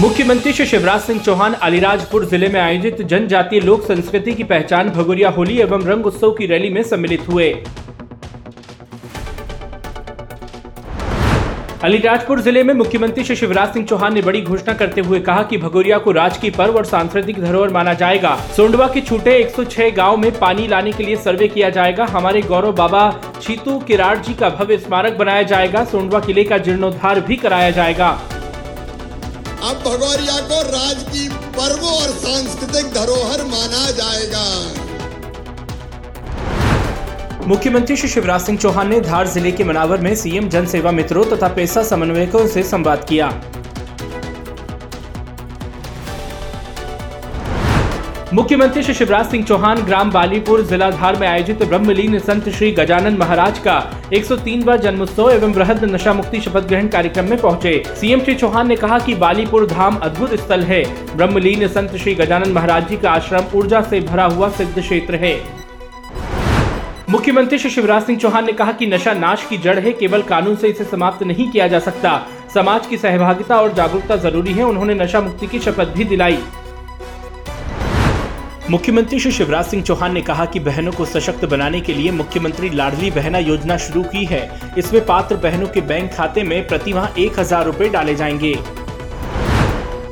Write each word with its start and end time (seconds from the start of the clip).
मुख्यमंत्री 0.00 0.52
श्री 0.52 0.64
शिवराज 0.66 1.00
सिंह 1.00 1.20
चौहान 1.20 1.52
अलीराजपुर 1.62 2.24
ज़िले 2.28 2.48
में 2.48 2.58
आयोजित 2.60 3.00
जनजातीय 3.02 3.60
लोक 3.60 3.82
संस्कृति 3.82 4.32
की 4.32 4.44
पहचान 4.44 4.88
भगोरिया 4.90 5.30
होली 5.30 5.56
एवं 5.60 5.84
रंग 5.84 6.06
उत्सव 6.06 6.30
की 6.30 6.46
रैली 6.46 6.70
में 6.70 6.82
सम्मिलित 6.82 7.28
हुए। 7.28 7.48
अलीराजपुर 11.84 12.40
ज़िले 12.40 12.62
में 12.62 12.74
मुख्यमंत्री 12.74 13.24
श्री 13.24 13.36
शिवराज 13.36 13.72
सिंह 13.72 13.86
चौहान 13.86 14.14
ने 14.14 14.22
बड़ी 14.22 14.42
घोषणा 14.42 14.74
करते 14.74 15.00
हुए 15.00 15.20
कहा 15.20 15.42
कि 15.42 15.58
भगोरिया 15.58 15.98
को 15.98 16.12
राजकीय 16.12 16.50
पर्व 16.50 16.76
और 16.76 16.84
सांस्कृतिक 16.84 17.40
धरोहर 17.40 17.70
माना 17.70 17.94
जाएगा। 17.94 18.36
सोंडवा 18.56 18.88
के 18.88 19.00
छूटे 19.00 19.38
106 19.40 19.90
गाँव 19.96 20.16
में 20.16 20.30
पानी 20.38 20.68
लाने 20.68 20.92
के 20.92 21.04
लिए 21.04 21.16
सर्वे 21.16 21.48
किया 21.48 21.70
जाएगा। 21.70 22.04
हमारे 22.10 22.42
गौरव 22.44 22.72
बाबा 22.76 23.10
छीतू 23.42 23.78
किराड़ 23.80 24.16
जी 24.18 24.34
का 24.34 24.50
भव्य 24.50 24.78
स्मारक 24.78 25.18
बनाया 25.18 25.42
जाएगा। 25.44 25.84
सोंडवा 25.86 26.20
किले 26.20 26.44
का 26.44 26.58
जीर्णोद्धार 26.58 27.20
भी 27.20 27.36
कराया 27.36 27.70
जाएगा। 27.72 28.18
अब 29.66 29.76
भगोरिया 29.84 30.34
को 30.48 30.60
राज 30.64 31.02
की 31.04 31.28
पर्व 31.54 31.86
और 31.86 32.10
सांस्कृतिक 32.16 32.92
धरोहर 32.94 33.42
माना 33.46 33.90
जाएगा। 33.92 34.44
मुख्यमंत्री 37.46 37.96
श्री 37.96 38.08
शिवराज 38.08 38.40
सिंह 38.40 38.58
चौहान 38.58 38.88
ने 38.88 39.00
धार 39.00 39.26
ज़िले 39.28 39.52
के 39.52 39.64
मनावर 39.64 40.00
में 40.00 40.14
सीएम 40.14 40.48
जनसेवा 40.48 40.90
मित्रों 40.92 41.24
तथा 41.26 41.48
पेशा 41.54 41.82
समन्वयकों 41.82 42.46
से 42.46 42.62
संवाद 42.64 43.04
किया। 43.08 43.28
मुख्यमंत्री 48.34 48.82
श्री 48.82 48.94
शिवराज 48.94 49.26
सिंह 49.30 49.44
चौहान 49.44 49.82
ग्राम 49.82 50.10
बालीपुर 50.10 50.62
जिला 50.66 50.90
धार 50.90 51.16
में 51.16 51.26
आयोजित 51.28 51.62
ब्रह्मलीन 51.62 52.18
संत 52.18 52.48
श्री 52.48 52.70
गजानन 52.72 53.16
महाराज 53.16 53.58
का 53.58 53.74
103वां 54.14 54.76
जन्मोत्सव 54.76 55.30
एवं 55.30 55.52
बृहद 55.52 55.84
नशा 55.84 56.12
मुक्ति 56.12 56.40
शपथ 56.40 56.66
ग्रहण 56.68 56.88
कार्यक्रम 56.88 57.28
में 57.30 57.38
पहुँचे। 57.40 57.82
सीएम 58.00 58.20
श्री 58.20 58.34
चौहान 58.34 58.68
ने 58.68 58.76
कहा 58.76 58.98
कि 58.98 59.14
बालीपुर 59.14 59.66
धाम 59.66 59.96
अद्भुत 59.96 60.34
स्थल 60.34 60.62
है। 60.62 60.82
ब्रह्मलीन 61.16 61.66
संत 61.68 61.96
श्री 61.96 62.14
गजानन 62.14 62.52
महाराज 62.52 62.88
जी 62.88 62.96
का 62.96 63.10
आश्रम 63.10 63.56
ऊर्जा 63.56 63.82
से 63.82 64.00
भरा 64.00 64.24
हुआ 64.24 64.48
सिद्ध 64.48 64.78
क्षेत्र 64.80 65.14
है। 65.14 65.34
मुख्यमंत्री 67.10 67.58
श्री 67.58 67.70
शिवराज 67.70 68.02
सिंह 68.02 68.18
चौहान 68.18 68.46
ने 68.46 68.52
कहा 68.52 68.72
कि 68.72 68.86
नशा 68.86 69.12
नाश 69.14 69.46
की 69.50 69.58
जड़ 69.58 69.78
है, 69.78 69.92
केवल 69.92 70.22
कानून 70.24 70.56
से 70.56 70.68
इसे 70.68 70.84
समाप्त 70.84 71.22
नहीं 71.22 71.50
किया 71.50 71.68
जा 71.68 71.78
सकता। 71.78 72.20
समाज 72.54 72.86
की 72.86 72.96
सहभागिता 72.96 73.60
और 73.60 73.72
जागरूकता 73.72 74.16
ज़रूरी 74.16 74.52
है, 74.52 74.64
उन्होंने 74.64 74.94
नशा 74.94 75.20
मुक्ति 75.20 75.46
की 75.46 75.58
शपथ 75.58 75.96
भी 75.96 76.04
दिलाई। 76.04 76.38
मुख्यमंत्री 78.70 79.18
श्री 79.20 79.30
शिवराज 79.32 79.64
सिंह 79.64 79.82
चौहान 79.82 80.12
ने 80.12 80.20
कहा 80.20 80.44
कि 80.44 80.60
बहनों 80.60 80.92
को 80.92 81.04
सशक्त 81.04 81.44
बनाने 81.44 81.80
के 81.80 81.94
लिए 81.94 82.10
मुख्यमंत्री 82.10 82.68
लाडली 82.70 83.10
बहना 83.10 83.38
योजना 83.38 83.76
शुरू 83.78 84.02
की 84.04 84.24
है। 84.24 84.40
इसमें 84.78 85.04
पात्र 85.06 85.36
बहनों 85.36 85.66
के 85.66 85.80
बैंक 85.82 86.12
खाते 86.12 86.42
में 86.42 86.66
प्रति 86.68 86.92
माह 86.92 87.20
एक 87.20 87.38
हज़ार 87.38 87.64
रूपए 87.64 87.88
डाले 87.88 88.14
जाएँगे। 88.14 88.54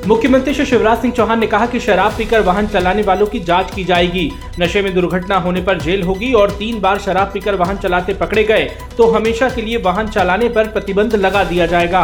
मुख्यमंत्री 0.07 0.55
श्री 0.55 0.67
शिवराज 0.67 1.01
सिंह 1.01 1.13
चौहान 1.13 1.41
ने 1.41 1.47
कहा 1.47 1.67
कि 1.67 1.81
शराब 1.81 2.13
पीकर 2.19 2.41
वाहन 2.41 2.67
चलाने 2.67 3.03
वालों 3.03 3.27
की 3.27 3.41
जाँच 3.41 3.75
की 3.75 3.85
जाएगी। 3.85 4.31
नशे 4.61 4.83
में 4.83 4.93
दुर्घटना 4.95 5.37
होने 5.39 5.61
पर 5.61 5.81
जेल 5.81 6.03
होगी 6.03 6.33
और 6.33 6.51
तीन 6.51 6.81
बार 6.81 6.99
शराब 6.99 7.31
पीकर 7.35 7.55
वाहन 7.55 7.77
चलाते 7.79 8.15
पकड़े 8.15 8.45
गए 8.45 8.65
तो 8.97 9.11
हमेशा 9.11 9.49
के 9.49 9.63
लिए 9.63 9.83
वाहन 9.83 10.09
चलाने 10.09 10.49
पर 10.49 10.69
प्रतिबंध 10.69 11.15
लगा 11.17 11.45
दिया 11.45 11.67
जाएगा। 11.67 12.03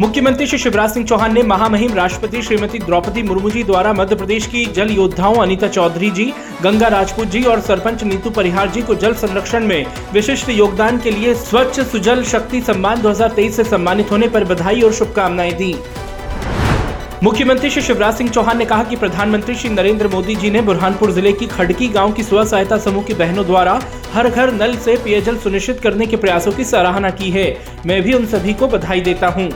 मुख्यमंत्री 0.00 0.46
श्री 0.46 0.58
शिवराज 0.58 0.90
सिंह 0.90 1.04
चौहान 1.06 1.34
ने 1.34 1.42
महामहिम 1.42 1.94
राष्ट्रपति 1.94 2.40
श्रीमती 2.42 2.78
द्रौपदी 2.78 3.22
मुर्मू 3.22 3.50
जी 3.50 3.62
द्वारा 3.62 3.92
मध्य 3.92 4.16
प्रदेश 4.16 4.46
की 4.46 4.64
जल 4.66 4.90
योद्धाओं 4.90 5.34
अनिता 5.36 5.68
चौधरी 5.68 6.10
जी, 6.10 6.24
गंगा 6.62 6.88
राजपूत 6.88 7.28
जी 7.28 7.42
और 7.44 7.60
सरपंच 7.60 8.04
नीतू 8.04 8.30
परिहार 8.30 8.70
जी 8.70 8.82
को 8.82 8.94
जल 8.94 9.14
संरक्षण 9.16 9.66
में 9.66 9.86
विशिष्ट 10.12 10.48
योगदान 10.50 10.98
के 10.98 11.10
लिए 11.10 11.34
स्वच्छ, 11.36 11.80
सुजल, 11.80 12.22
शक्ति 12.24 12.60
सम्मान 12.60 13.02
2023 13.02 13.50
से 13.50 13.64
सम्मानित 13.64 14.10
होने 14.10 14.28
पर 14.28 14.44
बधाई 14.44 14.80
और 14.80 14.92
शुभकामनाएँ 14.92 15.52
दी। 15.52 15.74
मुख्यमंत्री 17.22 17.70
श्री 17.70 17.82
शिवराज 17.82 18.14
सिंह 18.14 18.30
चौहान 18.30 18.58
ने 18.58 18.64
कहा 18.64 18.84
कि 18.84 18.96
प्रधानमंत्री 18.96 19.54
श्री 19.54 19.70
नरेंद्र 19.70 20.08
मोदी 20.08 20.34
जी 20.34 20.50
ने 20.50 20.60
बुरहानपुर 20.60 21.10
ज़िले 21.12 21.32
की 21.32 21.46
खड़की 21.46 21.88
गाँव 21.88 22.12
की 22.12 22.22
स्व 22.22 22.44
सहायता 22.44 22.78
समूह 22.78 23.02
की 23.02 23.14
बहनों 23.14 23.44
द्वारा 23.46 23.80
हर 24.12 24.28
घर 24.28 24.52
नल 24.52 24.76
से 24.76 24.96
पेयजल 24.96 25.36
सुनिश्चित 25.38 25.80
करने 25.80 26.06
के 26.06 26.16
प्रयासों 26.16 26.52
की 26.52 26.64
सराहना 26.64 27.10
की 27.10 27.30
है। 27.30 27.46
मैं 27.86 28.00
भी 28.02 28.14
उन 28.14 28.26
सभी 28.26 28.54
को 28.54 28.68
बधाई 28.68 29.00
देता 29.00 29.28
हूँ। 29.28 29.50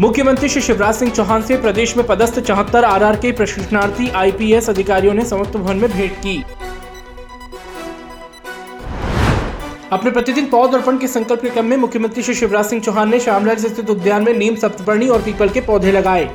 मुख्यमंत्री 0.00 0.48
श्री 0.48 0.60
शिवराज 0.62 0.94
सिंह 0.94 1.10
चौहान 1.10 1.42
से 1.42 1.56
प्रदेश 1.56 1.96
में 1.96 2.06
पदस्थ 2.06 2.38
चौहत्तर 2.40 2.84
आर 2.84 3.02
आर 3.02 3.16
के 3.16 3.32
प्रशिक्षणार्थी 3.32 4.08
आईपीएस 4.10 4.68
अधिकारियों 4.70 5.14
ने 5.14 5.24
समस्त 5.24 5.56
भवन 5.56 5.76
में 5.76 5.90
भेंट 5.90 6.12
की। 6.16 6.36
अपने 9.92 10.10
प्रतिदिन 10.10 10.46
पौधरोपण 10.46 10.98
के 10.98 11.08
संकल्प 11.08 11.42
के 11.42 11.50
क्रम 11.50 11.66
में 11.66 11.76
मुख्यमंत्री 11.76 12.22
श्री 12.22 12.34
शिवराज 12.34 12.66
सिंह 12.66 12.82
चौहान 12.82 13.10
ने 13.10 13.20
शामराज 13.20 13.66
स्थित 13.66 13.90
उद्यान 13.90 14.24
में 14.24 14.32
नीम 14.34 14.56
सप्तपर्णी 14.56 15.08
और 15.08 15.22
पीपल 15.22 15.48
के 15.48 15.60
पौधे 15.60 15.92
लगाए। 15.92 16.30